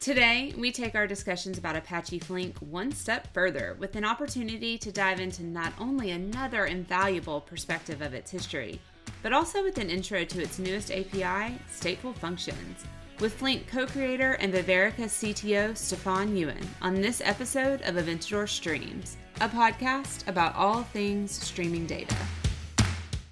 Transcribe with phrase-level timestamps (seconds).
[0.00, 4.90] Today, we take our discussions about Apache Flink one step further with an opportunity to
[4.90, 8.80] dive into not only another invaluable perspective of its history,
[9.22, 12.82] but also with an intro to its newest API, Stateful Functions,
[13.20, 19.18] with Flink co creator and Ververica CTO Stephan Ewen on this episode of Eventador Streams,
[19.42, 22.16] a podcast about all things streaming data.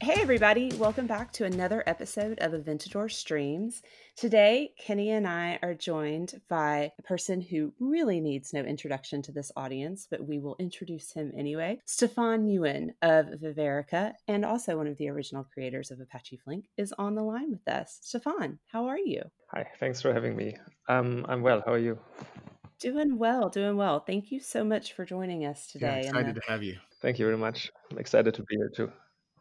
[0.00, 3.82] Hey, everybody, welcome back to another episode of Eventador Streams.
[4.18, 9.30] Today, Kenny and I are joined by a person who really needs no introduction to
[9.30, 11.78] this audience, but we will introduce him anyway.
[11.84, 16.92] Stephan Ewen of Ververica, and also one of the original creators of Apache Flink, is
[16.98, 18.00] on the line with us.
[18.02, 19.22] Stephan, how are you?
[19.52, 20.56] Hi, thanks for having me.
[20.88, 21.62] Um, I'm well.
[21.64, 21.96] How are you?
[22.80, 24.00] Doing well, doing well.
[24.00, 26.00] Thank you so much for joining us today.
[26.02, 26.76] Yeah, excited the- to have you.
[27.00, 27.70] Thank you very much.
[27.92, 28.90] I'm excited to be here too.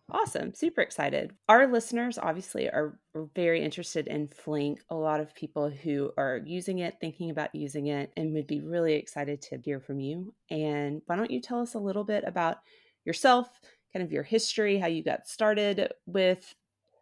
[0.09, 0.53] Awesome.
[0.53, 1.33] Super excited.
[1.49, 2.99] Our listeners obviously are,
[3.33, 4.79] very interested in Flink.
[4.91, 8.61] A lot of people who are using it, thinking about using it, and would be
[8.61, 10.35] really excited to hear from you.
[10.51, 12.57] And why don't you tell us a little bit about
[13.05, 13.49] yourself,
[13.91, 16.53] kind of your history, how you got started with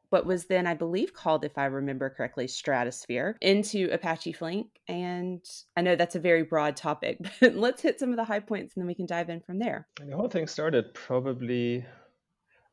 [0.09, 4.67] what was then, I believe, called, if I remember correctly, Stratosphere into Apache Flink.
[4.87, 5.43] And
[5.75, 8.73] I know that's a very broad topic, but let's hit some of the high points
[8.75, 9.85] and then we can dive in from there.
[9.97, 11.83] The whole thing started probably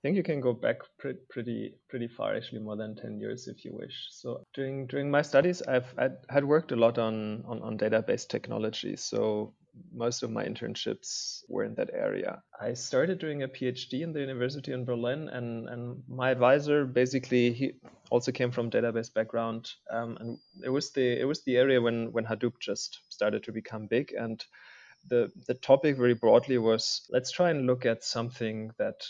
[0.03, 3.65] think you can go back pre- pretty pretty far, actually more than ten years if
[3.65, 4.09] you wish.
[4.11, 8.29] So during during my studies, I've I'd, had worked a lot on, on on database
[8.29, 8.97] technology.
[8.97, 9.55] So
[9.95, 12.43] most of my internships were in that area.
[12.61, 17.53] I started doing a PhD in the University in Berlin, and and my advisor basically
[17.53, 17.73] he
[18.11, 22.13] also came from database background, um, and it was the it was the area when
[22.13, 24.45] when Hadoop just started to become big and.
[25.09, 29.03] The, the topic very broadly was let's try and look at something that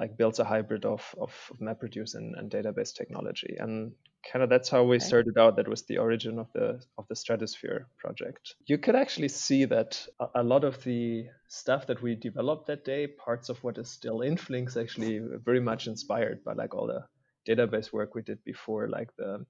[0.00, 3.56] like builds a hybrid of, of MapReduce and, and database technology.
[3.58, 3.92] And
[4.32, 5.04] kind of that's how we okay.
[5.04, 5.56] started out.
[5.56, 8.54] That was the origin of the of the Stratosphere project.
[8.64, 12.84] You could actually see that a, a lot of the stuff that we developed that
[12.84, 16.86] day, parts of what is still in Flink's actually very much inspired by like all
[16.86, 17.04] the
[17.46, 19.44] database work we did before, like the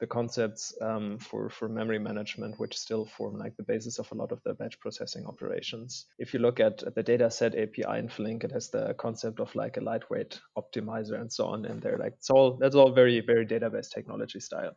[0.00, 4.14] the concepts um, for, for memory management, which still form like the basis of a
[4.14, 6.06] lot of the batch processing operations.
[6.18, 9.76] If you look at, the dataset API in Flink, it has the concept of like
[9.76, 11.96] a lightweight optimizer and so on in there.
[11.98, 14.76] Like it's all that's all very, very database technology style.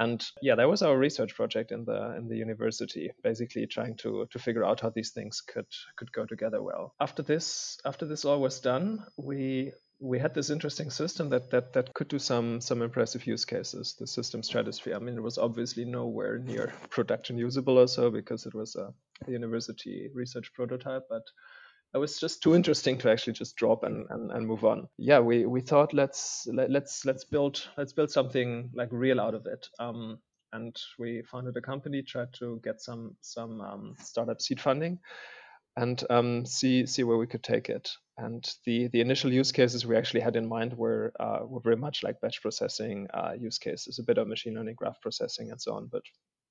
[0.00, 4.26] And yeah, that was our research project in the in the university, basically trying to
[4.30, 6.94] to figure out how these things could could go together well.
[7.00, 9.72] After this after this all was done, we
[10.04, 13.96] we had this interesting system that that that could do some some impressive use cases.
[13.98, 14.94] The system Stratosphere.
[14.94, 18.92] I mean, it was obviously nowhere near production usable or so because it was a,
[19.26, 21.22] university research prototype, but
[21.94, 24.88] it was just too interesting to actually just drop and, and, and move on.
[24.98, 29.34] Yeah, we, we thought let's let, let's let's build let's build something like real out
[29.34, 29.66] of it.
[29.78, 30.18] Um,
[30.52, 34.98] and we founded a company, tried to get some some um, startup seed funding,
[35.76, 37.90] and um, see see where we could take it.
[38.16, 41.76] And the the initial use cases we actually had in mind were uh, were very
[41.76, 45.60] much like batch processing uh, use cases, a bit of machine learning, graph processing, and
[45.60, 46.02] so on, but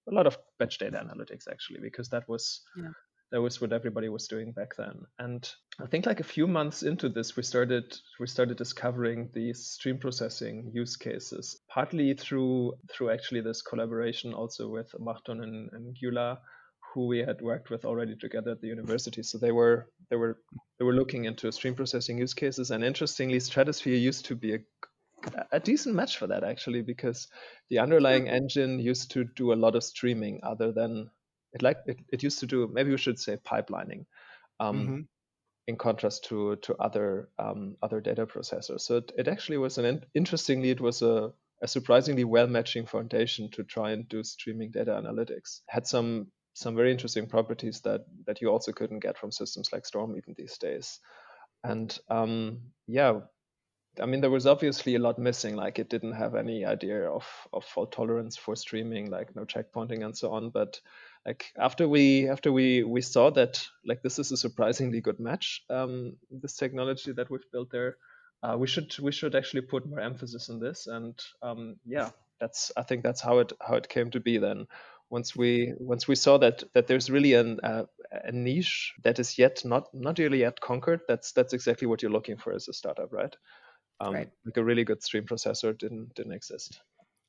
[0.09, 2.89] a lot of batch data analytics actually, because that was yeah.
[3.31, 5.03] that was what everybody was doing back then.
[5.19, 5.49] And
[5.81, 9.99] I think like a few months into this, we started we started discovering these stream
[9.99, 16.39] processing use cases, partly through through actually this collaboration also with Marton and, and Gyula
[16.93, 19.23] who we had worked with already together at the university.
[19.23, 20.37] So they were they were
[20.77, 22.71] they were looking into stream processing use cases.
[22.71, 24.59] And interestingly, Stratosphere used to be a
[25.51, 27.27] a decent match for that actually, because
[27.69, 31.09] the underlying engine used to do a lot of streaming other than
[31.53, 34.05] it like it, it used to do maybe we should say pipelining.
[34.59, 35.01] Um, mm-hmm.
[35.65, 40.03] In contrast to to other um, other data processors, so it, it actually was an
[40.13, 41.31] interestingly it was a
[41.61, 45.61] a surprisingly well matching foundation to try and do streaming data analytics.
[45.69, 49.85] Had some some very interesting properties that that you also couldn't get from systems like
[49.85, 50.99] Storm even these days.
[51.63, 53.21] And um, yeah,
[54.01, 55.55] I mean there was obviously a lot missing.
[55.55, 60.05] Like it didn't have any idea of of fault tolerance for streaming, like no checkpointing
[60.05, 60.49] and so on.
[60.49, 60.79] But
[61.25, 65.63] like after we after we we saw that like this is a surprisingly good match,
[65.69, 67.97] um, this technology that we've built there.
[68.43, 72.09] Uh, we should we should actually put more emphasis on this and um, yeah
[72.41, 74.67] that's I think that's how it how it came to be then
[75.13, 79.37] once we once we saw that that there's really an, uh, a niche that is
[79.37, 82.73] yet not not really yet conquered that's that's exactly what you're looking for as a
[82.73, 83.35] startup right?
[83.99, 84.29] Um, right.
[84.43, 86.81] like a really good stream processor didn't didn't exist.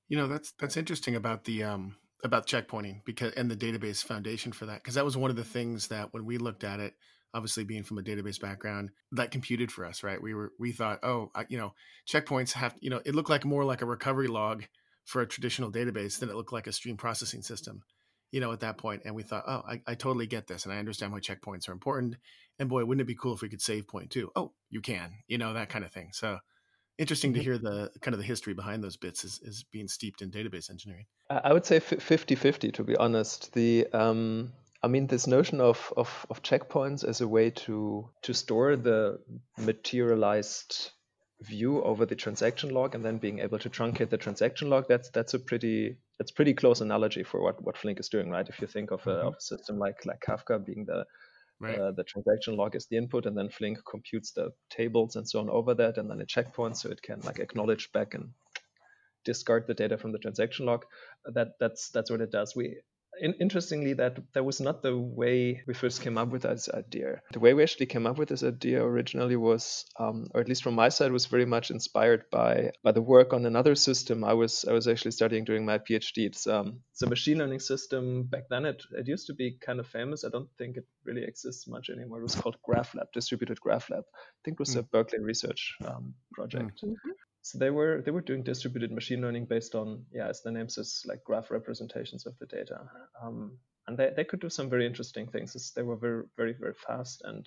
[0.08, 4.52] You know that's that's interesting about the um about checkpointing because and the database foundation
[4.52, 6.94] for that because that was one of the things that when we looked at it
[7.34, 10.22] obviously being from a database background that computed for us right?
[10.22, 11.74] We were we thought oh I, you know
[12.08, 14.64] checkpoints have you know it looked like more like a recovery log
[15.04, 17.82] for a traditional database than it looked like a stream processing system.
[18.32, 20.74] you know, at that point, and we thought, oh, I, I totally get this, and
[20.74, 22.16] I understand why checkpoints are important.
[22.58, 24.30] And boy, wouldn't it be cool if we could save point too?
[24.34, 26.08] Oh, you can, you know, that kind of thing.
[26.12, 26.38] So
[26.98, 27.44] interesting to mm-hmm.
[27.44, 30.70] hear the kind of the history behind those bits is, is being steeped in database
[30.70, 31.06] engineering.
[31.30, 33.52] I would say 50-50 to be honest.
[33.52, 34.52] The um,
[34.82, 39.18] I mean, this notion of, of, of checkpoints as a way to to store the
[39.56, 40.90] materialized
[41.42, 45.10] view over the transaction log and then being able to truncate the transaction log that's
[45.10, 48.60] that's a pretty that's pretty close analogy for what what flink is doing right if
[48.60, 49.26] you think of a, mm-hmm.
[49.28, 51.04] of a system like like kafka being the
[51.60, 51.78] right.
[51.78, 55.40] uh, the transaction log is the input and then flink computes the tables and so
[55.40, 58.30] on over that and then a checkpoint so it can like acknowledge back and
[59.24, 60.84] discard the data from the transaction log
[61.32, 62.76] that that's that's what it does we
[63.20, 67.20] in, interestingly, that that was not the way we first came up with this idea.
[67.32, 70.62] The way we actually came up with this idea originally was, um, or at least
[70.62, 74.34] from my side, was very much inspired by by the work on another system I
[74.34, 76.26] was I was actually studying during my PhD.
[76.26, 78.24] It's um, it's a machine learning system.
[78.24, 80.24] Back then, it it used to be kind of famous.
[80.24, 82.20] I don't think it really exists much anymore.
[82.20, 84.02] It was called GraphLab, Distributed GraphLab.
[84.02, 84.80] I think it was mm.
[84.80, 86.82] a Berkeley research um, project.
[86.82, 87.10] Mm-hmm.
[87.44, 90.70] So they were they were doing distributed machine learning based on yeah, as the name
[90.70, 92.80] says, like graph representations of the data,
[93.22, 95.72] um, and they, they could do some very interesting things.
[95.76, 97.46] They were very very very fast, and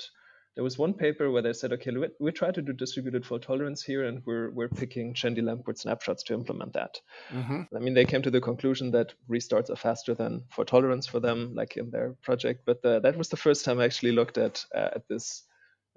[0.53, 3.41] there was one paper where they said, okay, we, we try to do distributed fault
[3.41, 7.01] tolerance here, and we're we're picking Chandy-Lamport snapshots to implement that.
[7.31, 7.75] Mm-hmm.
[7.75, 11.19] I mean, they came to the conclusion that restarts are faster than fault tolerance for
[11.19, 12.65] them, like in their project.
[12.67, 15.43] But the, that was the first time I actually looked at uh, at this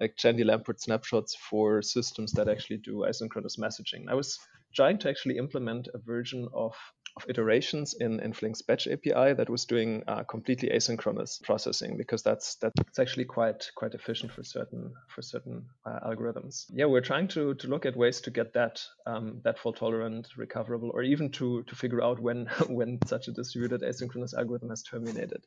[0.01, 4.09] like Chandy-Lamport snapshots for systems that actually do asynchronous messaging.
[4.09, 4.39] I was
[4.75, 6.75] trying to actually implement a version of,
[7.17, 12.23] of iterations in, in Flink's batch API that was doing uh, completely asynchronous processing because
[12.23, 16.67] that's that's actually quite quite efficient for certain for certain uh, algorithms.
[16.73, 20.29] Yeah, we're trying to to look at ways to get that um, that fault tolerant,
[20.37, 24.83] recoverable, or even to to figure out when when such a distributed asynchronous algorithm has
[24.83, 25.45] terminated.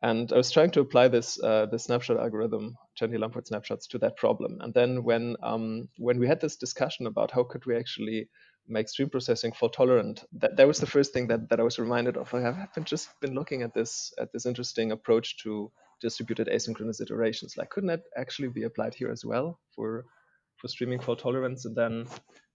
[0.00, 4.16] And I was trying to apply this uh, the snapshot algorithm, Chandy-Lamport snapshots, to that
[4.16, 4.58] problem.
[4.60, 8.28] And then when um, when we had this discussion about how could we actually
[8.68, 11.78] make stream processing fault tolerant, that, that was the first thing that, that I was
[11.78, 12.32] reminded of.
[12.32, 17.00] I have been just been looking at this at this interesting approach to distributed asynchronous
[17.00, 17.56] iterations.
[17.56, 20.04] Like, couldn't that actually be applied here as well for
[20.58, 21.64] for streaming fault tolerance?
[21.64, 22.06] And then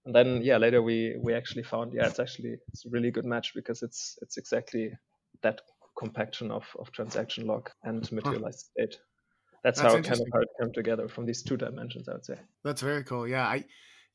[0.06, 3.26] and then yeah, later we we actually found yeah, it's actually it's a really good
[3.26, 4.92] match because it's it's exactly
[5.42, 5.62] that
[5.98, 8.86] compaction of, of transaction log and materialized huh.
[8.86, 9.00] state.
[9.64, 12.14] That's, That's how it kind of how it came together from these two dimensions, I
[12.14, 12.38] would say.
[12.64, 13.28] That's very cool.
[13.28, 13.64] Yeah, I,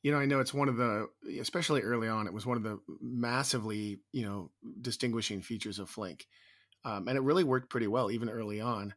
[0.03, 1.07] you know, I know it's one of the,
[1.39, 6.27] especially early on, it was one of the massively, you know, distinguishing features of Flink,
[6.85, 8.93] um, and it really worked pretty well even early on,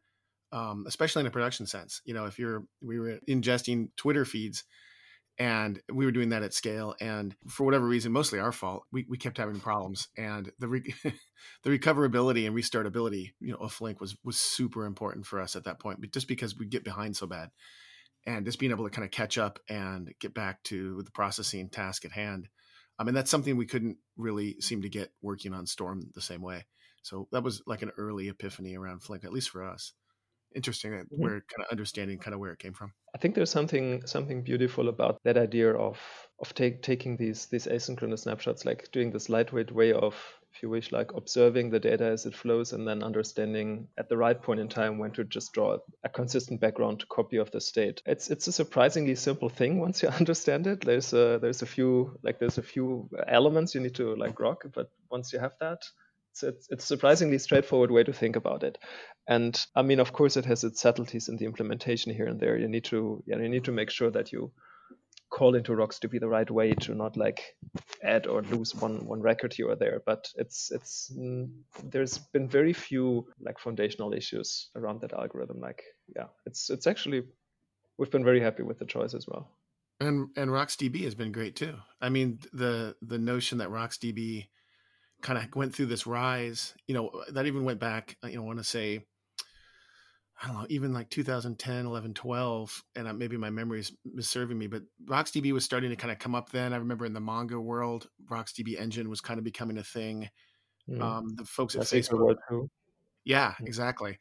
[0.51, 2.01] um, especially in a production sense.
[2.05, 4.63] You know, if you're we were ingesting Twitter feeds
[5.39, 9.05] and we were doing that at scale and for whatever reason mostly our fault we,
[9.09, 10.93] we kept having problems and the re-
[11.63, 15.63] the recoverability and restartability you know of flink was was super important for us at
[15.63, 17.49] that point but just because we get behind so bad
[18.25, 21.67] and just being able to kind of catch up and get back to the processing
[21.67, 22.49] task at hand um,
[22.99, 26.41] i mean that's something we couldn't really seem to get working on storm the same
[26.41, 26.65] way.
[27.01, 29.93] So that was like an early epiphany around flink at least for us
[30.55, 31.21] interesting that mm-hmm.
[31.21, 32.93] we're kind of understanding kind of where it came from.
[33.15, 35.99] I think there's something something beautiful about that idea of
[36.39, 40.15] of take, taking these these asynchronous snapshots, like doing this lightweight way of,
[40.53, 44.17] if you wish, like observing the data as it flows and then understanding at the
[44.17, 48.01] right point in time when to just draw a consistent background copy of the state.
[48.05, 50.81] It's it's a surprisingly simple thing once you understand it.
[50.81, 54.65] There's a there's a few like there's a few elements you need to like rock,
[54.73, 55.83] but once you have that,
[56.41, 58.77] it's, it's, surprisingly straightforward way to think about it.
[59.27, 62.57] And I mean, of course, it has its subtleties in the implementation here and there.
[62.57, 64.51] You need to, yeah, you need to make sure that you
[65.29, 67.55] call into RocksDB the right way to not like
[68.03, 70.01] add or lose one one record here or there.
[70.05, 71.49] But it's it's mm,
[71.83, 75.59] there's been very few like foundational issues around that algorithm.
[75.59, 75.83] Like,
[76.15, 77.23] yeah, it's it's actually
[77.97, 79.49] we've been very happy with the choice as well.
[79.99, 81.75] And and RocksDB has been great too.
[82.01, 84.47] I mean, the the notion that RocksDB
[85.23, 86.75] kind of went through this rise.
[86.87, 88.99] You know, that even went back, uh, you know, I want to say,
[90.41, 94.67] I don't know, even like 2010, 11, 12, and maybe my memory is misserving me,
[94.67, 96.73] but RocksDB was starting to kind of come up then.
[96.73, 100.29] I remember in the Mongo world, RocksDB engine was kind of becoming a thing.
[100.89, 101.01] Mm.
[101.01, 102.35] Um, the folks at Facebook.
[103.23, 103.67] Yeah, mm.
[103.67, 104.17] exactly.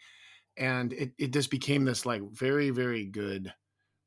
[0.57, 3.53] And it, it just became this like very, very good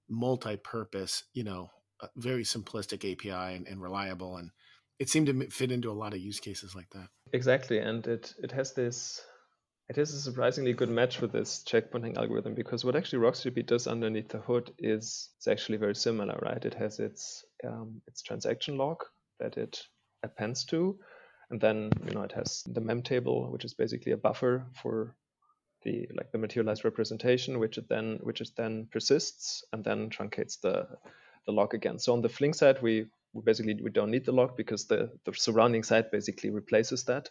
[0.08, 1.70] multi-purpose, you know,
[2.02, 4.38] uh, very simplistic API and, and reliable.
[4.38, 4.52] And
[5.00, 7.08] it seemed to fit into a lot of use cases like that.
[7.34, 9.22] Exactly, and it it has this
[9.88, 13.86] it is a surprisingly good match with this checkpointing algorithm because what actually RocksDB does
[13.86, 16.64] underneath the hood is it's actually very similar, right?
[16.64, 19.04] It has its um, its transaction log
[19.40, 19.84] that it
[20.24, 20.98] appends to,
[21.50, 25.16] and then you know it has the mem table, which is basically a buffer for
[25.84, 30.60] the like the materialized representation, which it then which it then persists and then truncates
[30.62, 30.88] the
[31.46, 32.00] the log again.
[32.00, 33.06] So on the Flink side, we
[33.44, 37.30] basically we don't need the lock because the, the surrounding side basically replaces that.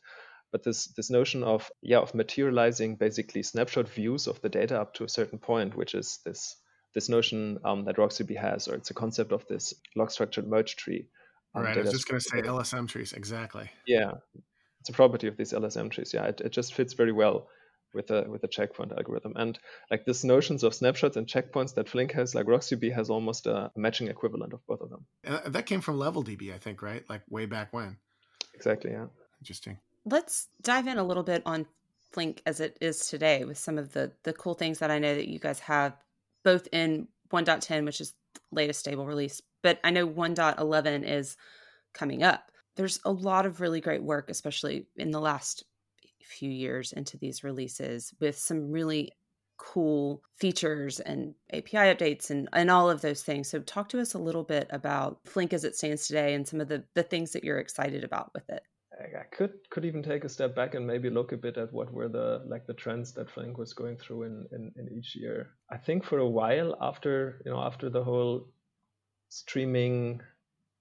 [0.52, 4.94] But this this notion of yeah of materializing basically snapshot views of the data up
[4.94, 6.56] to a certain point, which is this
[6.94, 10.76] this notion um, that RocksDB has, or it's a concept of this log structured merge
[10.76, 11.08] tree.
[11.54, 13.68] Um, right, I was just going to say LSM trees, exactly.
[13.86, 14.12] Yeah,
[14.80, 16.12] it's a property of these LSM trees.
[16.14, 17.48] Yeah, it, it just fits very well
[17.94, 19.34] with a with a checkpoint algorithm.
[19.36, 19.58] And
[19.90, 23.70] like this notions of snapshots and checkpoints that Flink has, like RocksDB has almost a
[23.76, 25.06] matching equivalent of both of them.
[25.24, 27.04] And that came from LevelDB, I think, right?
[27.08, 27.96] Like way back when.
[28.54, 28.92] Exactly.
[28.92, 29.06] Yeah.
[29.40, 29.78] Interesting.
[30.04, 31.66] Let's dive in a little bit on
[32.12, 35.14] Flink as it is today with some of the the cool things that I know
[35.14, 35.94] that you guys have
[36.44, 41.36] both in 1.10, which is the latest stable release, but I know 1.11 is
[41.92, 42.50] coming up.
[42.76, 45.64] There's a lot of really great work, especially in the last
[46.24, 49.12] few years into these releases with some really
[49.56, 53.48] cool features and API updates and, and all of those things.
[53.48, 56.60] So talk to us a little bit about Flink as it stands today and some
[56.60, 58.62] of the, the things that you're excited about with it.
[58.96, 61.92] I could could even take a step back and maybe look a bit at what
[61.92, 65.50] were the like the trends that Flink was going through in, in, in each year.
[65.68, 68.46] I think for a while after you know after the whole
[69.30, 70.20] streaming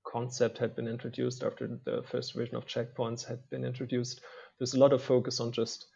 [0.05, 4.21] concept had been introduced, after the first version of checkpoints had been introduced,
[4.59, 5.87] there's a lot of focus on just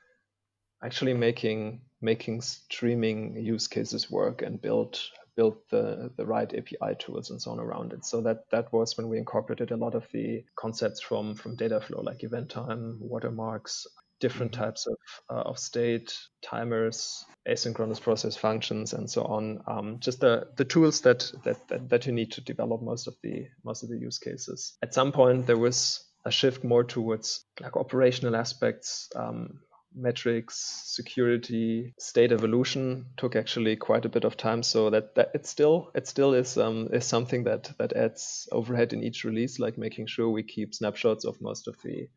[0.84, 5.00] actually making making streaming use cases work and build
[5.36, 8.04] build the, the right API tools and so on around it.
[8.04, 12.04] So that that was when we incorporated a lot of the concepts from from Dataflow,
[12.04, 13.88] like event time, watermarks,
[14.20, 14.64] different mm-hmm.
[14.64, 14.98] types of,
[15.30, 19.62] uh, of state, timers, asynchronous process functions, and so on.
[19.68, 23.16] Um, just the, the tools that, that, that that you need to develop most of
[23.24, 24.76] the most of the use cases.
[24.82, 29.60] At some point, there was a shift more towards like operational aspects, um,
[29.96, 34.62] metrics, security, state evolution took actually quite a bit of time.
[34.62, 38.92] So that, that it still it still is um, is something that that adds overhead
[38.94, 42.10] in each release, like making sure we keep snapshots of most of the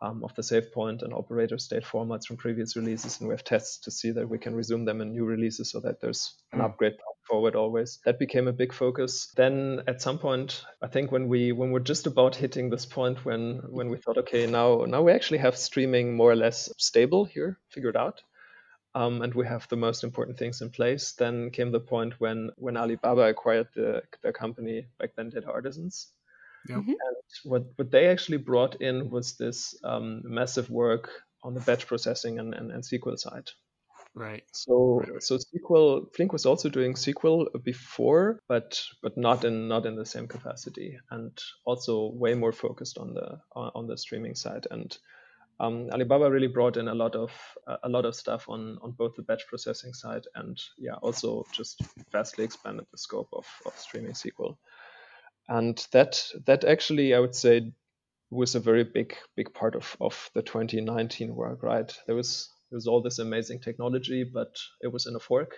[0.00, 3.44] um, of the save point and operator state formats from previous releases, and we have
[3.44, 6.60] tests to see that we can resume them in new releases so that there's an
[6.60, 6.96] upgrade
[7.26, 7.98] forward always.
[8.04, 9.32] That became a big focus.
[9.36, 13.24] Then at some point, I think when we when we're just about hitting this point
[13.24, 17.24] when when we thought, okay, now now we actually have streaming more or less stable
[17.24, 18.22] here, figured out.
[18.94, 21.12] Um, and we have the most important things in place.
[21.12, 26.12] Then came the point when when Alibaba acquired the, the company back then, Data Artisans,
[26.68, 26.76] yeah.
[26.76, 26.90] Mm-hmm.
[26.90, 31.10] And what, what they actually brought in was this um, massive work
[31.42, 33.50] on the batch processing and, and, and SQL side.
[34.16, 34.44] Right.
[34.52, 35.22] So right.
[35.22, 40.06] so SQL Flink was also doing SQL before, but but not in not in the
[40.06, 44.66] same capacity, and also way more focused on the on, the streaming side.
[44.70, 44.96] And
[45.60, 47.30] um, Alibaba really brought in a lot of
[47.82, 51.82] a lot of stuff on on both the batch processing side and yeah, also just
[52.10, 54.56] vastly expanded the scope of, of streaming SQL
[55.48, 57.72] and that that actually I would say
[58.30, 61.62] was a very big big part of of the 2019 work.
[61.62, 65.54] Right, there was there was all this amazing technology, but it was in a fork,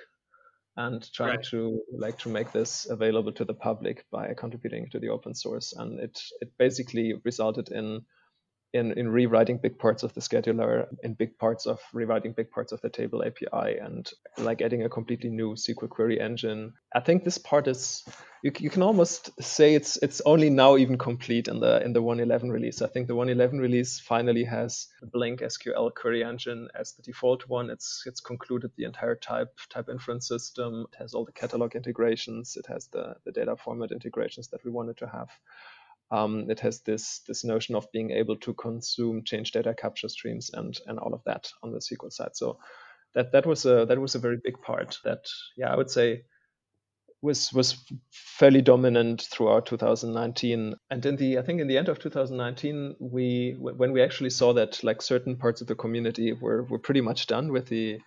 [0.76, 1.46] and trying right.
[1.46, 5.72] to like to make this available to the public by contributing to the open source,
[5.72, 8.02] and it it basically resulted in
[8.72, 12.72] in, in rewriting big parts of the scheduler, in big parts of rewriting big parts
[12.72, 16.74] of the table API, and like adding a completely new SQL query engine.
[16.94, 18.04] I think this part is
[18.42, 22.02] you, you can almost say it's it's only now even complete in the in the
[22.02, 22.82] 111 release.
[22.82, 27.70] I think the 111 release finally has Blink SQL query engine as the default one.
[27.70, 30.86] It's it's concluded the entire type type inference system.
[30.92, 32.56] It has all the catalog integrations.
[32.56, 35.30] It has the the data format integrations that we wanted to have.
[36.10, 40.50] Um, it has this this notion of being able to consume change data capture streams
[40.52, 42.34] and and all of that on the SQL side.
[42.34, 42.58] So
[43.14, 46.24] that that was a that was a very big part that yeah I would say
[47.20, 47.76] was was
[48.12, 53.56] fairly dominant throughout 2019 and in the i think in the end of 2019 we
[53.58, 57.26] when we actually saw that like certain parts of the community were were pretty much
[57.26, 57.98] done with the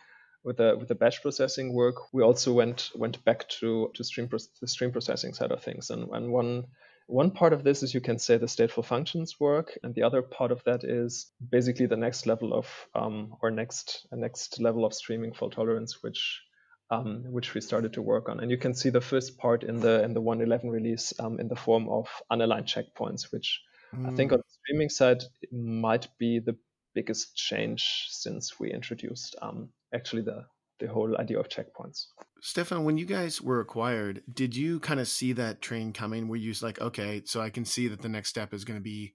[0.43, 4.29] with the with the batch processing work we also went went back to to stream
[4.62, 6.63] the stream processing side of things and, and one
[7.12, 10.22] one part of this is you can say the stateful functions work, and the other
[10.22, 14.94] part of that is basically the next level of um, or next next level of
[14.94, 16.41] streaming fault tolerance, which
[16.89, 18.39] um, which we started to work on.
[18.39, 21.50] And you can see the first part in the in the 111 release um, in
[21.50, 23.62] the form of unaligned checkpoints, which
[23.94, 24.10] mm.
[24.10, 24.36] I think mm.
[24.36, 26.56] on the streaming side might be the
[26.96, 30.46] biggest change since we introduced um, actually the
[30.81, 32.07] the whole idea of checkpoints.
[32.41, 36.27] Stephan, when you guys were acquired, did you kind of see that train coming?
[36.27, 38.83] Were you like, okay, so I can see that the next step is going to
[38.83, 39.13] be,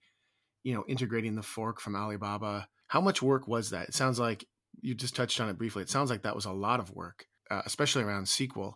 [0.66, 2.66] you know integrating the fork from Alibaba.
[2.88, 3.88] How much work was that?
[3.88, 4.44] It sounds like
[4.80, 5.82] you just touched on it briefly.
[5.82, 8.72] It sounds like that was a lot of work, uh, especially around SQL.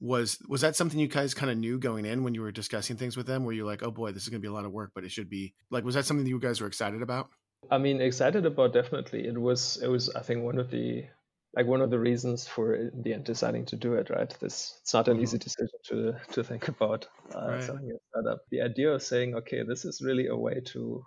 [0.00, 2.96] Was was that something you guys kind of knew going in when you were discussing
[2.96, 3.44] things with them?
[3.44, 5.02] Where you're like, oh boy, this is going to be a lot of work, but
[5.02, 7.28] it should be like, was that something that you guys were excited about?
[7.72, 9.26] I mean, excited about definitely.
[9.26, 11.06] It was it was I think one of the
[11.54, 14.10] like one of the reasons for the end deciding to do it.
[14.10, 15.22] Right, this it's not an mm-hmm.
[15.22, 17.68] easy decision to to think about uh, right.
[17.84, 18.40] your startup.
[18.50, 21.04] The idea of saying, okay, this is really a way to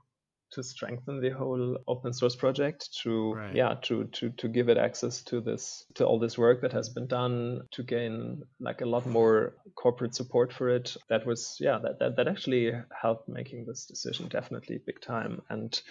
[0.52, 3.56] to strengthen the whole open source project to right.
[3.56, 6.90] yeah to to to give it access to this to all this work that has
[6.90, 11.80] been done to gain like a lot more corporate support for it that was yeah
[11.82, 12.72] that that, that actually
[13.02, 15.82] helped making this decision definitely big time and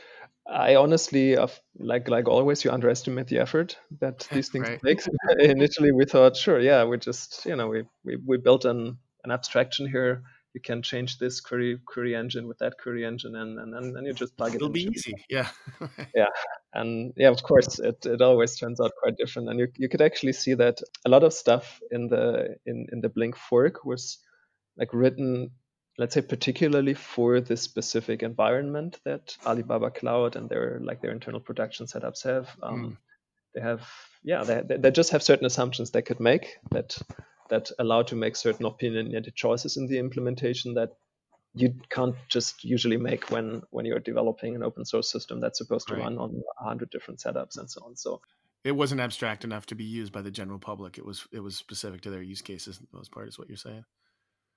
[0.46, 1.38] I honestly,
[1.78, 4.80] like like always, you underestimate the effort that these things right.
[4.84, 5.00] take.
[5.38, 9.30] Initially, we thought, sure, yeah, we just, you know, we we, we built an an
[9.30, 10.22] abstraction here
[10.54, 14.06] you can change this query query engine with that query engine and and, and, and
[14.06, 15.48] you just plug it it'll be easy yeah.
[16.14, 16.26] Yeah
[16.72, 20.00] and yeah of course it, it always turns out quite different and you, you could
[20.00, 24.18] actually see that a lot of stuff in the in, in the blink fork was
[24.76, 25.50] like written
[25.98, 31.40] let's say particularly for this specific environment that alibaba cloud and their like their internal
[31.40, 32.48] production setups have.
[32.62, 32.96] Um, mm.
[33.54, 33.88] they have
[34.22, 36.96] yeah they, they just have certain assumptions they could make that
[37.48, 40.90] that allow to make certain opinionated choices in the implementation that
[41.54, 45.86] you can't just usually make when when you're developing an open source system that's supposed
[45.88, 46.02] to right.
[46.02, 47.96] run on 100 different setups and so on.
[47.96, 48.20] So
[48.64, 50.98] it wasn't abstract enough to be used by the general public.
[50.98, 53.56] It was it was specific to their use cases the most part is what you're
[53.56, 53.84] saying.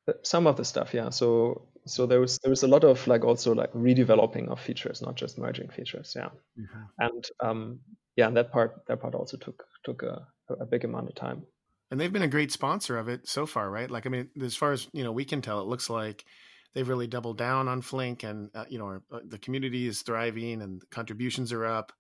[0.08, 1.10] Uh, some of the stuff yeah.
[1.10, 5.02] So so there was there was a lot of like also like redeveloping of features
[5.02, 6.30] not just merging features yeah.
[6.60, 6.84] Mm-hmm.
[7.00, 7.80] and um
[8.16, 11.44] yeah and that part that part also took took a, a big amount of time
[11.90, 13.90] and they've been a great sponsor of it so far, right?
[13.90, 16.26] Like, I mean, as far as you know, we can tell, it looks like
[16.74, 20.62] they've really doubled down on Flink, and uh, you know, uh, the community is thriving,
[20.62, 21.94] and contributions are up.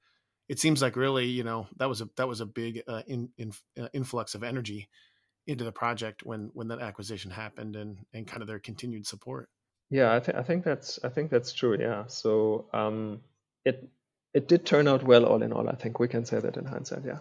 [0.49, 3.29] It seems like really, you know, that was a that was a big uh, in,
[3.37, 4.89] in, uh, influx of energy
[5.45, 9.49] into the project when when that acquisition happened, and and kind of their continued support.
[9.89, 11.77] Yeah, I think I think that's I think that's true.
[11.79, 13.21] Yeah, so um,
[13.63, 13.89] it
[14.33, 15.69] it did turn out well, all in all.
[15.69, 17.05] I think we can say that in hindsight.
[17.05, 17.19] Yeah,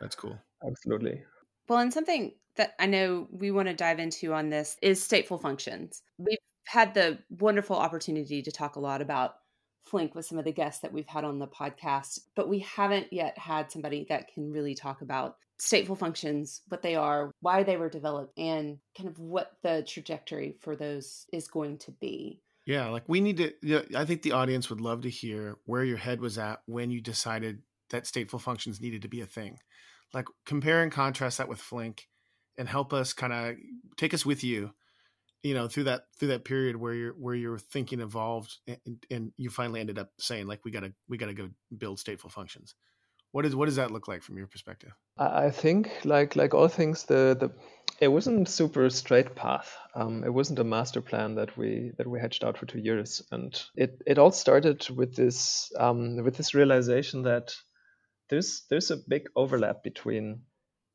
[0.00, 0.36] that's cool.
[0.66, 1.22] Absolutely.
[1.68, 5.40] Well, and something that I know we want to dive into on this is stateful
[5.40, 6.02] functions.
[6.18, 9.36] We've had the wonderful opportunity to talk a lot about
[9.84, 13.10] Flink with some of the guests that we've had on the podcast, but we haven't
[13.10, 17.76] yet had somebody that can really talk about stateful functions, what they are, why they
[17.76, 22.40] were developed, and kind of what the trajectory for those is going to be.
[22.66, 23.52] Yeah, like we need to.
[23.62, 26.90] Yeah, I think the audience would love to hear where your head was at when
[26.90, 29.58] you decided that stateful functions needed to be a thing
[30.14, 32.08] like compare and contrast that with Flink
[32.56, 33.56] and help us kind of
[33.96, 34.72] take us with you
[35.42, 39.32] you know through that through that period where you're where you're thinking evolved and, and
[39.36, 42.74] you finally ended up saying like we gotta we gotta go build stateful functions.
[43.32, 44.90] What is what does that look like from your perspective?
[45.16, 47.50] I think like like all things the the
[48.00, 49.76] it wasn't super straight path.
[49.94, 53.22] Um, it wasn't a master plan that we that we hatched out for two years.
[53.30, 57.54] And it it all started with this um, with this realization that
[58.30, 60.42] there's there's a big overlap between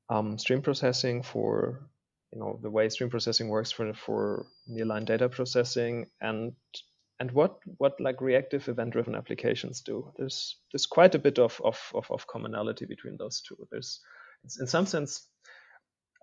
[0.09, 1.89] um, stream processing for
[2.31, 6.53] you know the way stream processing works for for nearline data processing and
[7.19, 10.11] and what what like reactive event driven applications do.
[10.17, 13.67] There's there's quite a bit of, of of, of commonality between those two.
[13.71, 14.01] There's
[14.59, 15.25] in some sense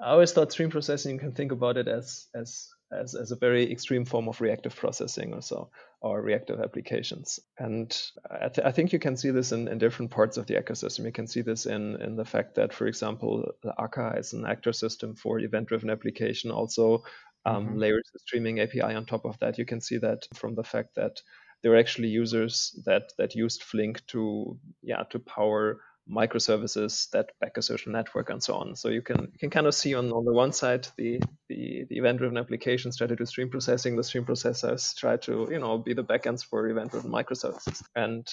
[0.01, 3.37] i always thought stream processing you can think about it as as as, as a
[3.37, 7.41] very extreme form of reactive processing or so, or reactive applications.
[7.59, 7.97] And
[8.31, 11.05] I, th- I think you can see this in, in different parts of the ecosystem.
[11.05, 14.73] You can see this in, in the fact that, for example, Akka is an actor
[14.73, 17.05] system for event-driven application, also
[17.47, 17.79] um, mm-hmm.
[17.79, 19.59] layers the streaming API on top of that.
[19.59, 21.21] You can see that from the fact that
[21.63, 27.57] there are actually users that that used Flink to yeah to power microservices that back
[27.57, 28.77] a social network and so on.
[28.77, 31.85] So you can you can kind of see on, on the one side the, the,
[31.89, 35.79] the event-driven applications try to do stream processing, the stream processors try to, you know,
[35.79, 37.83] be the backends for event-driven microservices.
[37.95, 38.27] And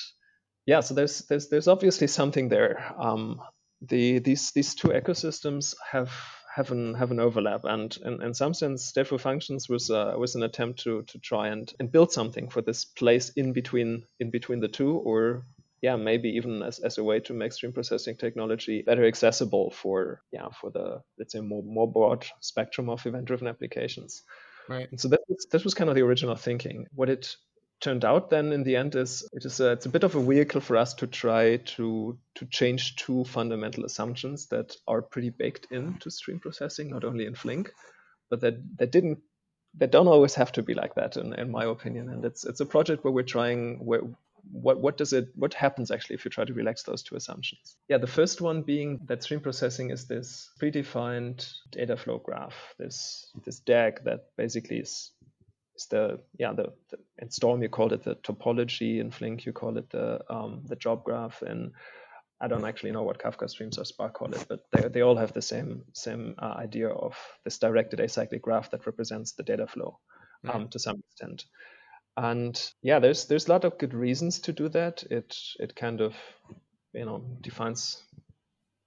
[0.66, 2.94] yeah, so there's there's there's obviously something there.
[3.00, 3.42] Um,
[3.82, 6.12] the these these two ecosystems have
[6.56, 10.34] have an have an overlap and in, in some sense stateful functions was uh, was
[10.34, 14.32] an attempt to to try and, and build something for this place in between in
[14.32, 15.46] between the two or
[15.82, 20.22] yeah, maybe even as, as a way to make stream processing technology better accessible for
[20.32, 24.24] yeah for the let's say more more broad spectrum of event-driven applications.
[24.70, 24.90] Right.
[24.92, 26.88] And so that was, that was kind of the original thinking.
[26.94, 27.36] What it
[27.80, 30.22] turned out then in the end is it is a, it's a bit of a
[30.22, 35.68] vehicle for us to try to to change two fundamental assumptions that are pretty baked
[35.72, 37.72] into stream processing, not only in Flink,
[38.30, 39.20] but that that didn't
[39.76, 42.10] they don't always have to be like that, in, in my opinion.
[42.10, 44.02] And it's it's a project where we're trying where
[44.52, 47.78] what what does it what happens actually if you try to relax those two assumptions
[47.88, 53.32] yeah the first one being that stream processing is this predefined data flow graph this
[53.46, 55.12] this dag that basically is
[55.76, 59.54] is the yeah the, the in storm you call it the topology in flink you
[59.54, 61.72] call it the um, the job graph and
[62.40, 65.16] I don't actually know what Kafka streams or Spark call it, but they, they all
[65.16, 69.66] have the same same uh, idea of this directed acyclic graph that represents the data
[69.66, 69.98] flow
[70.48, 70.72] um, mm.
[70.72, 71.46] to some extent.
[72.18, 75.04] And yeah, there's there's a lot of good reasons to do that.
[75.12, 76.16] It it kind of
[76.94, 78.04] you know defines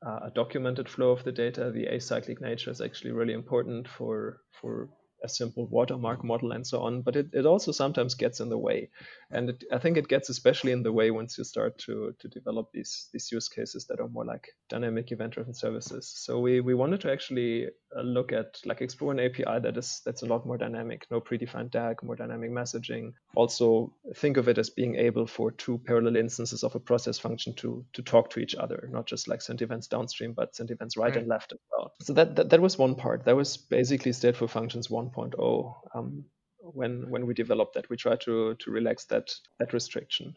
[0.05, 1.71] uh, a documented flow of the data.
[1.71, 4.89] The acyclic nature is actually really important for for
[5.23, 8.59] a simple watermark model and so on, but it, it also sometimes gets in the
[8.59, 8.91] way.
[9.31, 12.29] And it, I think it gets especially in the way once you start to, to
[12.29, 16.13] develop these, these use cases that are more like dynamic event-driven services.
[16.17, 20.01] So we, we wanted to actually uh, look at like explore an API that is
[20.05, 23.13] that's a lot more dynamic, no predefined DAG, more dynamic messaging.
[23.35, 27.55] Also think of it as being able for two parallel instances of a process function
[27.55, 30.97] to to talk to each other, not just like send events downstream, but send events
[30.97, 31.17] right, right.
[31.17, 31.93] and left as well.
[32.03, 33.25] So that, that that was one part.
[33.25, 35.75] That was basically stateful functions 1.0.
[35.95, 36.25] Um,
[36.59, 40.35] when when we developed that, we tried to to relax that that restriction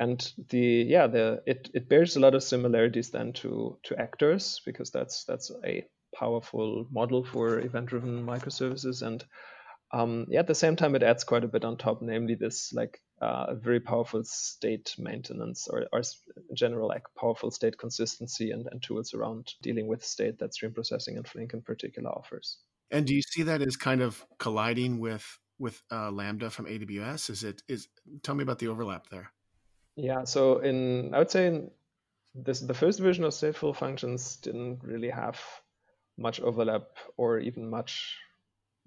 [0.00, 4.60] and the yeah the it, it bears a lot of similarities then to to actors
[4.66, 9.02] because that's that's a powerful model for event-driven microservices.
[9.02, 9.24] And
[9.94, 12.72] um, yeah, at the same time, it adds quite a bit on top, namely this
[12.72, 16.02] like uh, very powerful state maintenance or, or
[16.52, 21.16] general like powerful state consistency and, and tools around dealing with state that stream processing
[21.16, 22.58] and Flink in particular offers.
[22.90, 27.30] And do you see that as kind of colliding with with uh, Lambda from AWS?
[27.30, 27.86] Is it is?
[28.24, 29.30] Tell me about the overlap there.
[29.94, 31.70] Yeah, so in I would say in
[32.34, 35.40] this the first version of stateful functions didn't really have
[36.18, 36.82] much overlap
[37.16, 38.18] or even much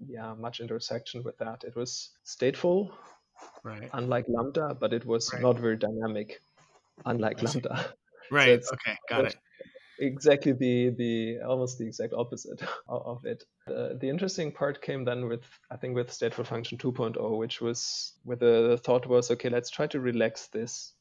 [0.06, 1.64] yeah much intersection with that.
[1.64, 2.90] It was stateful
[3.62, 3.88] right.
[3.92, 5.42] unlike lambda but it was right.
[5.42, 6.40] not very dynamic
[7.06, 7.92] unlike lambda.
[8.30, 9.36] Right so okay got it.
[10.00, 13.44] exactly the the almost the exact opposite of it.
[13.66, 18.12] Uh, the interesting part came then with i think with stateful function 2.0 which was
[18.24, 20.92] where the thought was okay let's try to relax this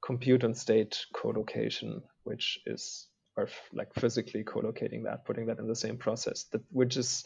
[0.00, 5.76] compute and state co-location which is are like physically co-locating that, putting that in the
[5.76, 7.24] same process, that which has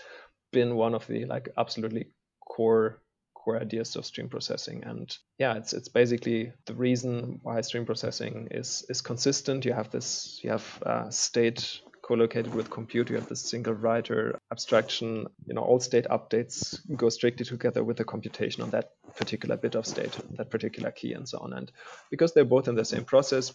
[0.53, 2.09] been one of the like absolutely
[2.41, 3.01] core
[3.35, 4.85] core ideas of stream processing.
[4.85, 9.65] And yeah, it's it's basically the reason why stream processing is is consistent.
[9.65, 13.09] You have this you have uh, state co-located with compute.
[13.09, 15.27] You have this single writer abstraction.
[15.47, 19.77] You know, all state updates go strictly together with the computation on that particular bit
[19.77, 21.53] of state, that particular key, and so on.
[21.53, 21.71] And
[22.11, 23.55] because they're both in the same process,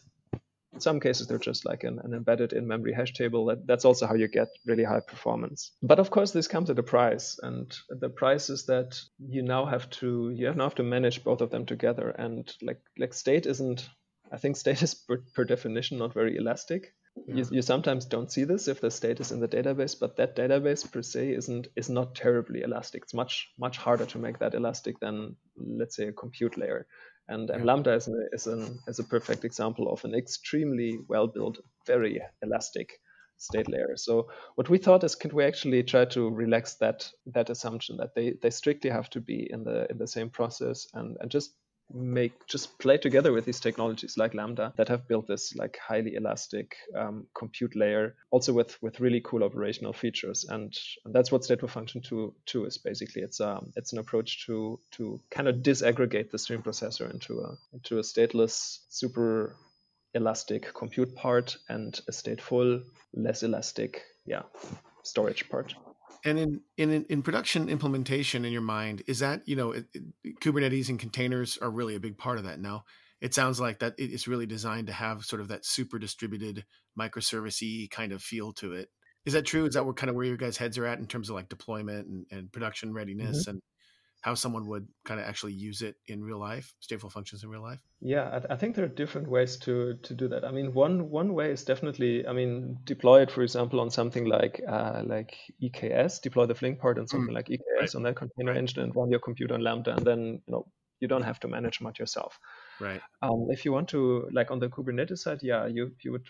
[0.75, 3.45] in some cases, they're just like an, an embedded in memory hash table.
[3.45, 5.71] That, that's also how you get really high performance.
[5.81, 7.39] But of course, this comes at a price.
[7.41, 11.41] And the price is that you now have to, you now have to manage both
[11.41, 12.09] of them together.
[12.09, 13.89] And like, like state isn't,
[14.31, 16.93] I think state is per, per definition not very elastic.
[17.27, 17.35] Yeah.
[17.35, 20.35] You, you, sometimes don't see this if the state is in the database, but that
[20.35, 23.03] database per se isn't is not terribly elastic.
[23.03, 26.88] It's much much harder to make that elastic than let's say a compute layer.
[27.27, 27.65] And, and yeah.
[27.65, 32.21] Lambda is, an, is, an, is a perfect example of an extremely well built, very
[32.41, 32.99] elastic
[33.38, 33.95] state layer.
[33.95, 38.15] So what we thought is, can we actually try to relax that that assumption that
[38.15, 41.53] they, they strictly have to be in the in the same process and, and just
[41.93, 46.15] make just play together with these technologies like lambda that have built this like highly
[46.15, 50.45] elastic um, compute layer also with with really cool operational features.
[50.50, 53.21] And, and that's what stateful function 2 2 is basically.
[53.21, 57.58] It's um it's an approach to to kind of disaggregate the stream processor into a
[57.74, 59.56] into a stateless super
[60.13, 62.82] elastic compute part and a stateful
[63.13, 64.43] less elastic yeah
[65.04, 65.76] storage part
[66.25, 70.39] and in, in in production implementation in your mind, is that you know it, it,
[70.41, 72.83] Kubernetes and containers are really a big part of that now.
[73.21, 76.65] It sounds like that it's really designed to have sort of that super distributed
[76.99, 78.89] microservice kind of feel to it.
[79.25, 79.65] Is that true?
[79.65, 81.49] Is that what kind of where your guys' heads are at in terms of like
[81.49, 83.51] deployment and, and production readiness mm-hmm.
[83.51, 83.61] and
[84.25, 87.61] how someone would kind of actually use it in real life, stateful functions in real
[87.61, 87.79] life?
[88.01, 90.43] Yeah, I, I, think there are different ways to to do that.
[90.43, 94.25] I mean, one one way is definitely, I mean, deploy it, for example, on something
[94.25, 97.95] like uh, like EKS, deploy the Flink part on something mm, like EKS right.
[97.95, 98.57] on that container right.
[98.57, 100.65] engine and run your computer on Lambda, and then you know
[100.99, 102.39] you don't have to manage much yourself.
[102.79, 103.01] Right.
[103.21, 106.25] Um, if you want to, like on the Kubernetes side, yeah, you you would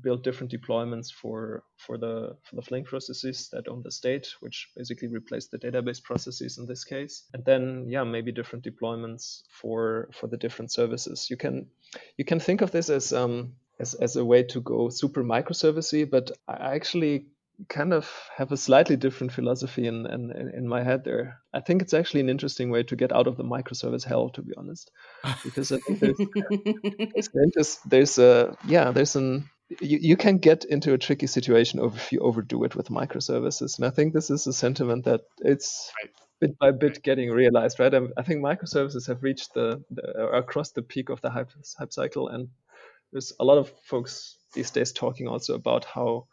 [0.00, 4.70] build different deployments for for the for the Flink processes that own the state, which
[4.76, 7.24] basically replace the database processes in this case.
[7.32, 11.28] And then yeah, maybe different deployments for for the different services.
[11.30, 11.66] You can
[12.16, 16.08] you can think of this as um as, as a way to go super microservicey,
[16.08, 17.26] but I actually
[17.68, 21.40] kind of have a slightly different philosophy in, in in my head there.
[21.52, 24.42] I think it's actually an interesting way to get out of the microservice hell, to
[24.42, 24.90] be honest,
[25.44, 29.48] because I think there's there's, there's a yeah there's an
[29.80, 33.86] you, you can get into a tricky situation if you overdo it with microservices, and
[33.86, 36.10] I think this is a sentiment that it's right.
[36.40, 37.94] bit by bit getting realized, right?
[37.94, 41.92] I, I think microservices have reached the, the across the peak of the hype hype
[41.92, 42.48] cycle, and
[43.12, 46.26] there's a lot of folks these days talking also about how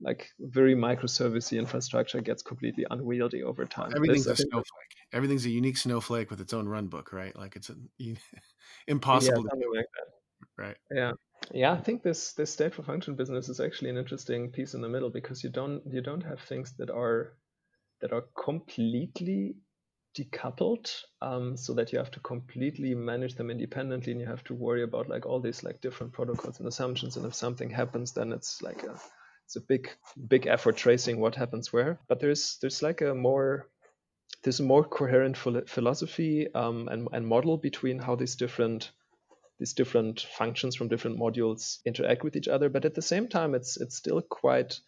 [0.00, 3.92] like very microservicey infrastructure gets completely unwieldy over time.
[3.94, 4.64] Everything's this, a snowflake.
[5.12, 7.34] Everything's a unique snowflake with its own runbook, right?
[7.34, 7.74] Like it's a,
[8.86, 9.46] impossible.
[9.54, 9.86] Yeah, to, like
[10.58, 10.76] right.
[10.90, 11.12] Yeah,
[11.52, 11.72] yeah.
[11.72, 15.10] I think this this stateful function business is actually an interesting piece in the middle
[15.10, 17.36] because you don't you don't have things that are
[18.00, 19.56] that are completely
[20.16, 24.54] decoupled um, so that you have to completely manage them independently and you have to
[24.54, 28.32] worry about like all these like different protocols and assumptions and if something happens then
[28.32, 28.98] it's like a
[29.44, 29.90] it's a big
[30.26, 33.68] big effort tracing what happens where but there's there's like a more
[34.42, 38.90] there's a more coherent philosophy um, and, and model between how these different
[39.58, 43.54] these different functions from different modules interact with each other but at the same time
[43.54, 44.80] it's it's still quite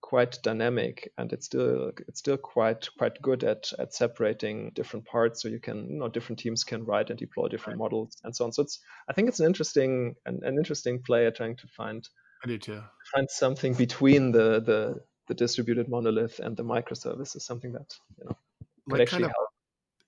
[0.00, 5.40] quite dynamic and it's still it's still quite quite good at at separating different parts
[5.40, 7.84] so you can you know different teams can write and deploy different right.
[7.84, 11.26] models and so on so it's i think it's an interesting an, an interesting play
[11.26, 12.08] at trying to find
[12.44, 12.82] I do too.
[13.14, 18.36] Find something between the the the distributed monolith and the microservices, something that you know
[18.88, 19.30] could like actually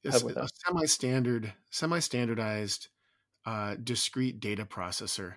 [0.04, 2.88] help, help a semi-standard, semi-standardized,
[3.46, 5.34] uh, discrete data processor.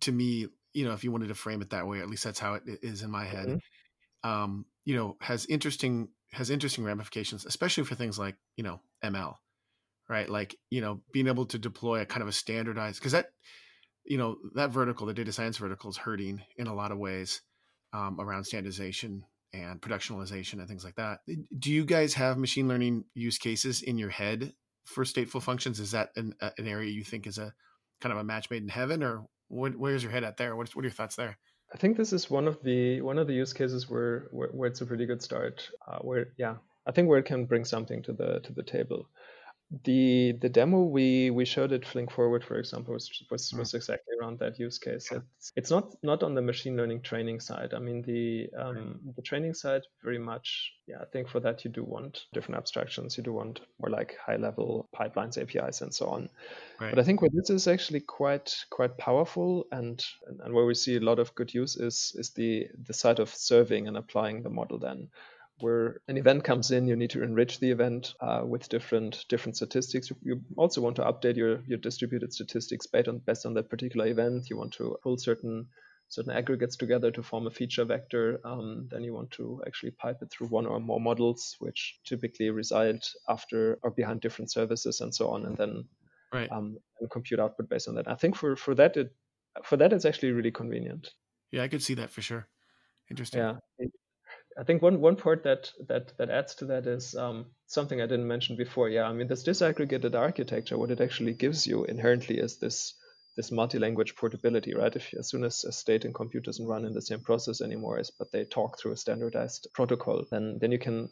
[0.00, 2.38] To me, you know, if you wanted to frame it that way, at least that's
[2.38, 3.46] how it is in my head.
[3.46, 4.30] Mm-hmm.
[4.30, 9.34] Um, you know, has interesting has interesting ramifications, especially for things like you know ML,
[10.08, 10.28] right?
[10.28, 13.30] Like you know, being able to deploy a kind of a standardized because that
[14.06, 17.42] you know that vertical the data science vertical is hurting in a lot of ways
[17.92, 21.20] um, around standardization and productionalization and things like that
[21.58, 24.52] do you guys have machine learning use cases in your head
[24.86, 27.52] for stateful functions is that an, an area you think is a
[28.00, 30.56] kind of a match made in heaven or what, where's your head at there?
[30.56, 31.36] What, what are your thoughts there?
[31.72, 34.68] I think this is one of the one of the use cases where where, where
[34.68, 36.54] it's a pretty good start uh, where yeah
[36.86, 39.08] i think where it can bring something to the to the table
[39.84, 43.58] the the demo we we showed at Flink Forward, for example, was was, mm.
[43.58, 45.10] was exactly around that use case.
[45.10, 47.74] It's, it's not not on the machine learning training side.
[47.74, 50.72] I mean the um, the training side very much.
[50.86, 53.16] Yeah, I think for that you do want different abstractions.
[53.16, 56.28] You do want more like high level pipelines, APIs, and so on.
[56.80, 56.90] Right.
[56.90, 60.74] But I think where this is actually quite quite powerful and, and and where we
[60.74, 64.44] see a lot of good use is is the the side of serving and applying
[64.44, 65.08] the model then
[65.60, 69.56] where an event comes in, you need to enrich the event uh, with different different
[69.56, 70.12] statistics.
[70.22, 74.06] You, also want to update your, your distributed statistics based on based on that particular
[74.06, 74.50] event.
[74.50, 75.68] You want to pull certain
[76.08, 78.40] certain aggregates together to form a feature vector.
[78.44, 82.50] Um, then you want to actually pipe it through one or more models, which typically
[82.50, 85.84] reside after or behind different services and so on, and then
[86.32, 86.50] right.
[86.52, 88.08] um, and compute output based on that.
[88.08, 89.14] I think for for that it
[89.64, 91.12] for that it's actually really convenient.
[91.50, 92.46] Yeah, I could see that for sure.
[93.08, 93.40] Interesting.
[93.40, 93.54] Yeah,
[94.58, 98.06] I think one one part that that that adds to that is um, something I
[98.06, 98.88] didn't mention before.
[98.88, 102.94] Yeah, I mean this disaggregated architecture, what it actually gives you inherently is this
[103.36, 104.96] this multi-language portability, right?
[104.96, 107.98] If as soon as a state and compute doesn't run in the same process anymore,
[107.98, 111.10] as but they talk through a standardized protocol, then then you can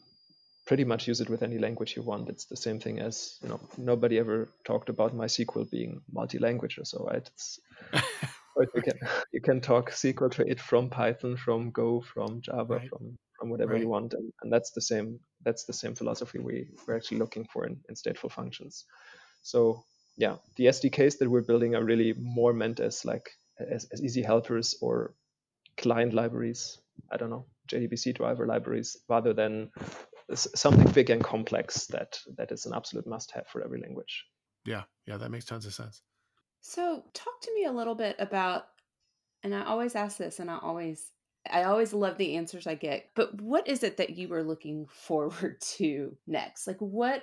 [0.66, 2.30] pretty much use it with any language you want.
[2.30, 6.86] It's the same thing as you know nobody ever talked about MySQL being multi-language or
[6.86, 7.28] so, right?
[7.28, 7.60] It's
[8.74, 8.98] you can
[9.32, 12.88] you can talk SQL to it from Python, from Go, from Java, right.
[12.88, 13.82] from from whatever right.
[13.82, 17.46] you want and, and that's the same that's the same philosophy we, we're actually looking
[17.52, 18.84] for in, in stateful functions.
[19.42, 19.84] So
[20.16, 24.22] yeah the sdks that we're building are really more meant as like as, as easy
[24.22, 25.14] helpers or
[25.76, 26.78] client libraries
[27.10, 29.70] i don't know jdbc driver libraries rather than
[30.32, 34.24] something big and complex that that is an absolute must have for every language.
[34.64, 36.02] Yeah yeah that makes tons of sense.
[36.60, 38.64] So talk to me a little bit about
[39.42, 41.10] and i always ask this and i always
[41.50, 43.10] I always love the answers I get.
[43.14, 46.66] But what is it that you are looking forward to next?
[46.66, 47.22] Like what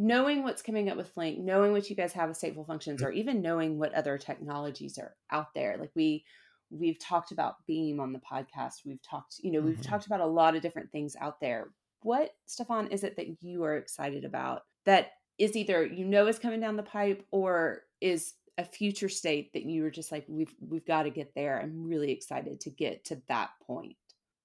[0.00, 3.10] knowing what's coming up with Flink, knowing what you guys have as stateful functions, or
[3.10, 5.76] even knowing what other technologies are out there.
[5.78, 6.24] Like we
[6.70, 8.84] we've talked about Beam on the podcast.
[8.84, 9.90] We've talked, you know, we've mm-hmm.
[9.90, 11.68] talked about a lot of different things out there.
[12.02, 16.38] What, Stephan, is it that you are excited about that is either you know is
[16.38, 20.54] coming down the pipe or is a future state that you were just like we've
[20.60, 21.60] we've got to get there.
[21.60, 23.96] I'm really excited to get to that point.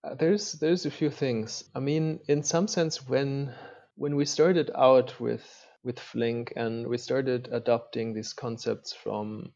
[0.03, 1.65] Uh, there's there's a few things.
[1.75, 3.53] I mean in some sense when
[3.95, 5.45] when we started out with
[5.83, 9.51] with flink and we started adopting these concepts from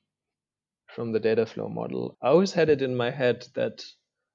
[0.88, 3.84] from the data flow model i always had it in my head that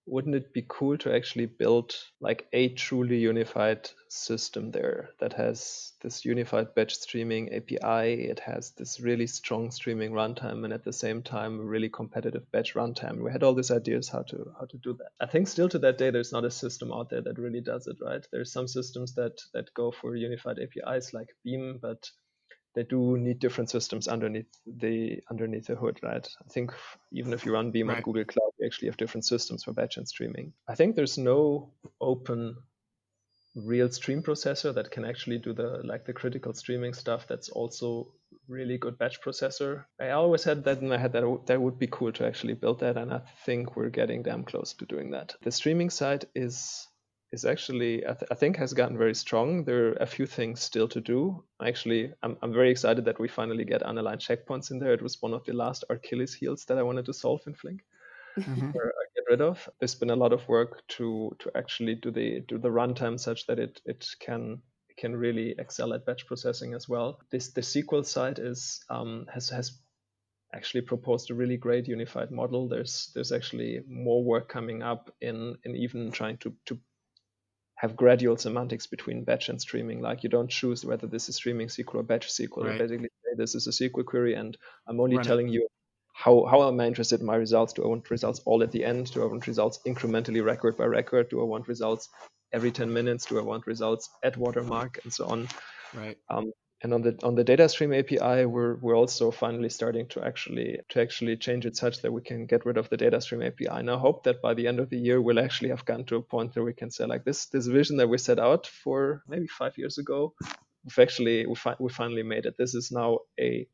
[0.07, 5.93] wouldn't it be cool to actually build like a truly unified system there that has
[6.03, 8.25] this unified batch streaming API?
[8.25, 12.75] It has this really strong streaming runtime and at the same time really competitive batch
[12.75, 13.23] runtime.
[13.23, 15.13] We had all these ideas how to how to do that.
[15.21, 17.87] I think still to that day there's not a system out there that really does
[17.87, 18.27] it right.
[18.33, 22.11] There's some systems that that go for unified APIs like Beam, but
[22.75, 26.27] they do need different systems underneath the underneath the hood, right?
[26.45, 26.73] I think
[27.13, 27.99] even if you run Beam right.
[27.99, 30.53] on Google Cloud, you actually have different systems for batch and streaming.
[30.69, 32.57] I think there's no open
[33.55, 38.13] real stream processor that can actually do the like the critical streaming stuff that's also
[38.49, 39.85] really good batch processor.
[40.01, 42.81] I always had that in my head that that would be cool to actually build
[42.81, 45.35] that, and I think we're getting damn close to doing that.
[45.43, 46.87] The streaming side is
[47.33, 49.65] is actually I, th- I, think has gotten very strong.
[49.65, 51.43] There are a few things still to do.
[51.65, 54.93] Actually, I'm I'm very excited that we finally get unaligned checkpoints in there.
[54.93, 57.83] It was one of the last Achilles heels that I wanted to solve in Flink.
[58.39, 58.71] Mm-hmm.
[58.75, 59.69] Or get rid of.
[59.79, 63.47] There's been a lot of work to to actually do the do the runtime such
[63.47, 64.63] that it it can
[64.97, 67.19] can really excel at batch processing as well.
[67.31, 69.79] This the SQL side is um, has has
[70.55, 72.69] actually proposed a really great unified model.
[72.69, 76.79] There's there's actually more work coming up in in even trying to to
[77.83, 80.01] have gradual semantics between batch and streaming.
[80.01, 82.65] Like you don't choose whether this is streaming SQL or batch SQL.
[82.65, 82.75] Right.
[82.75, 85.67] You basically say this is a SQL query, and I'm only telling you
[86.15, 87.73] how how am I interested in my results?
[87.73, 89.13] Do I want results all at the end?
[89.13, 91.29] Do I want results incrementally record by record?
[91.29, 92.09] Do I want results
[92.53, 93.27] every 10 minutes?
[93.27, 95.49] Do I want results at watermark and so on?
[95.93, 96.19] Right.
[96.31, 100.25] Um, and on the on the data stream API, we're we're also finally starting to
[100.25, 103.43] actually to actually change it such that we can get rid of the data stream
[103.43, 103.69] API.
[103.69, 106.17] And I hope that by the end of the year, we'll actually have gotten to
[106.17, 109.23] a point where we can say like this this vision that we set out for
[109.29, 110.35] maybe five years ago,
[110.85, 112.57] we've actually we, fi- we finally made it.
[112.59, 113.69] This is now a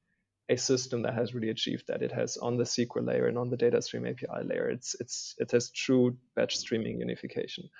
[0.50, 2.02] a system that has really achieved that.
[2.02, 4.68] It has on the SQL layer and on the data stream API layer.
[4.68, 7.70] It's it's it has true batch streaming unification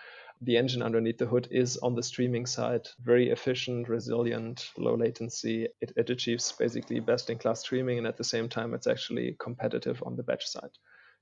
[0.41, 5.67] the engine underneath the hood is on the streaming side very efficient, resilient, low latency.
[5.81, 9.37] It, it achieves basically best in class streaming, and at the same time, it's actually
[9.41, 10.71] competitive on the batch side.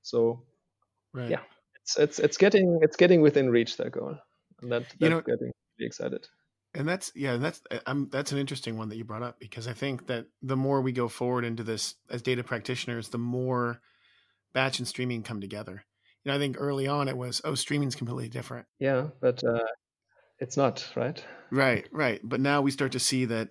[0.03, 0.43] So,
[1.13, 1.29] right.
[1.29, 1.41] yeah,
[1.81, 4.17] it's it's it's getting it's getting within reach that goal,
[4.61, 6.27] and that that's you know, getting really excited.
[6.75, 9.73] And that's yeah, that's I'm that's an interesting one that you brought up because I
[9.73, 13.81] think that the more we go forward into this as data practitioners, the more
[14.53, 15.86] batch and streaming come together
[16.27, 18.65] know, I think early on it was, oh, streaming's completely different.
[18.79, 19.65] Yeah, but uh,
[20.39, 21.23] it's not, right?
[21.51, 22.21] Right, right.
[22.23, 23.49] But now we start to see that,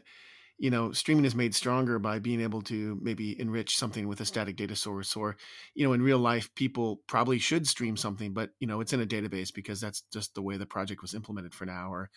[0.59, 4.25] you know, streaming is made stronger by being able to maybe enrich something with a
[4.25, 5.37] static data source, or,
[5.75, 9.03] you know, in real life, people probably should stream something, but you know, it's in
[9.03, 12.09] a database because that's just the way the project was implemented for now, or,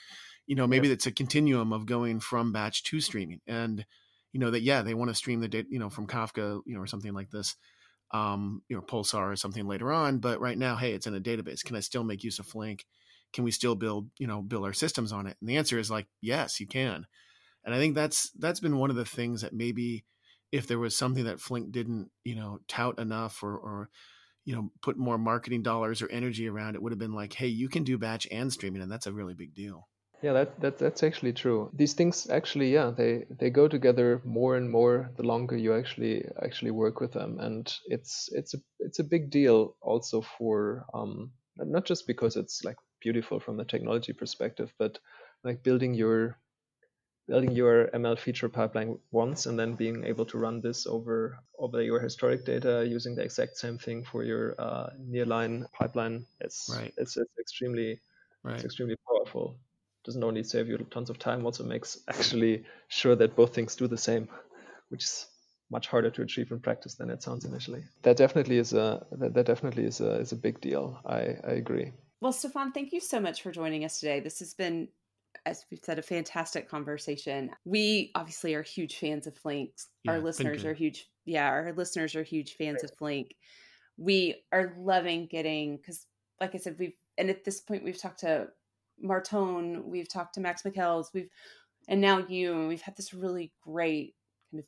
[0.47, 3.85] you know, maybe it's a continuum of going from batch to streaming, and
[4.31, 6.75] you know that yeah, they want to stream the data, you know, from Kafka, you
[6.75, 7.55] know, or something like this
[8.11, 10.19] um, you know, Pulsar or something later on.
[10.19, 11.63] But right now, hey, it's in a database.
[11.63, 12.85] Can I still make use of Flink?
[13.33, 15.37] Can we still build, you know, build our systems on it?
[15.39, 17.05] And the answer is like, yes, you can.
[17.63, 20.05] And I think that's that's been one of the things that maybe
[20.51, 23.89] if there was something that Flink didn't, you know, tout enough or or
[24.45, 27.45] you know, put more marketing dollars or energy around it would have been like, hey,
[27.45, 29.87] you can do batch and streaming, and that's a really big deal.
[30.21, 31.71] Yeah, that, that that's actually true.
[31.73, 36.25] These things actually, yeah, they they go together more and more the longer you actually
[36.43, 41.31] actually work with them, and it's it's a it's a big deal also for um
[41.55, 44.99] not just because it's like beautiful from a technology perspective, but
[45.45, 46.37] like building your
[47.27, 51.81] building your ML feature pipeline once and then being able to run this over over
[51.81, 56.25] your historic data using the exact same thing for your uh, nearline pipeline.
[56.41, 56.93] It's right.
[56.97, 58.01] it's, it's extremely
[58.43, 58.55] right.
[58.55, 59.55] it's extremely powerful
[60.05, 63.87] doesn't only save you tons of time, also makes actually sure that both things do
[63.87, 64.27] the same,
[64.89, 65.27] which is
[65.71, 67.83] much harder to achieve in practice than it sounds initially.
[68.01, 70.99] That definitely is a that, that definitely is a is a big deal.
[71.05, 71.91] I, I agree.
[72.21, 74.19] Well, Stephan, thank you so much for joining us today.
[74.19, 74.89] This has been,
[75.45, 77.51] as we've said, a fantastic conversation.
[77.63, 79.71] We obviously are huge fans of Flink.
[80.03, 81.07] Yeah, our listeners are huge.
[81.25, 83.35] Yeah, our listeners are huge fans of Flink.
[83.97, 86.05] We are loving getting because,
[86.41, 88.47] like I said, we've and at this point we've talked to
[89.01, 91.29] Marton, we've talked to Max Michels, we've
[91.87, 94.15] and now you, and we've had this really great
[94.51, 94.65] kind of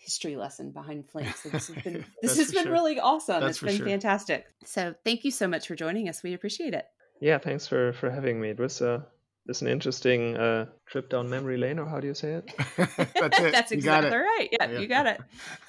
[0.00, 1.36] history lesson behind Flink.
[1.36, 2.72] So this has been this has been sure.
[2.72, 3.40] really awesome.
[3.40, 3.86] That's it's been sure.
[3.86, 4.46] fantastic.
[4.64, 6.22] So thank you so much for joining us.
[6.22, 6.86] We appreciate it.
[7.20, 8.50] Yeah, thanks for for having me.
[8.50, 9.02] It was uh
[9.46, 12.52] this an interesting uh, trip down memory lane, or how do you say it?
[12.76, 13.52] That's it.
[13.52, 14.48] That's exactly right.
[14.52, 15.20] Yeah, yeah, you got it.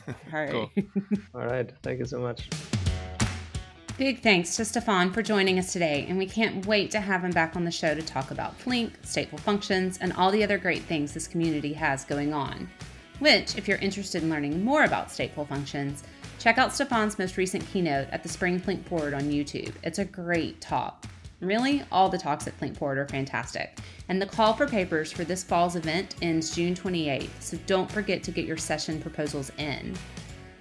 [0.08, 0.52] All right.
[0.52, 0.72] Cool.
[1.34, 1.72] All right.
[1.82, 2.50] Thank you so much.
[3.98, 7.32] Big thanks to Stephan for joining us today, and we can't wait to have him
[7.32, 10.82] back on the show to talk about Flink, stateful functions, and all the other great
[10.84, 12.70] things this community has going on.
[13.20, 16.04] Which, if you're interested in learning more about stateful functions,
[16.44, 19.72] Check out Stephan's most recent keynote at the Spring Flink Forward on YouTube.
[19.82, 21.06] It's a great talk.
[21.40, 23.80] Really, all the talks at Flink Forward are fantastic.
[24.10, 28.24] And the call for papers for this fall's event ends June 28th, so don't forget
[28.24, 29.96] to get your session proposals in.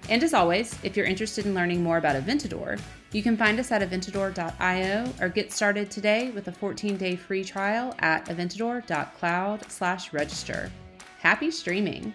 [0.09, 2.79] And as always, if you're interested in learning more about Eventador,
[3.11, 7.95] you can find us at eventador.io or get started today with a 14-day free trial
[7.99, 10.71] at eventador.cloud/register.
[11.19, 12.13] Happy streaming!